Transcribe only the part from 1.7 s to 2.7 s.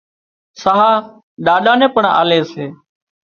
نين پڻ آلي سي